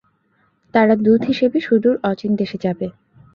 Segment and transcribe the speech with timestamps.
[0.73, 2.87] তারা দূত হিসাবে সুদূর অচিন দেশে যাবে।